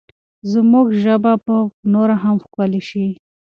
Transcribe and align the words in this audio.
زموږ 0.51 0.87
ژبه 1.03 1.33
به 1.45 1.57
نوره 1.93 2.15
هم 2.23 2.35
ښکلې 2.43 2.81
شي. 2.89 3.05